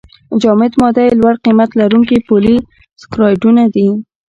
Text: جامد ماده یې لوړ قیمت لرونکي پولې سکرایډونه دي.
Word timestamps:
جامد 0.41 0.71
ماده 0.81 1.01
یې 1.07 1.13
لوړ 1.19 1.35
قیمت 1.45 1.69
لرونکي 1.79 2.17
پولې 2.27 2.55
سکرایډونه 3.01 3.63
دي. 3.73 3.87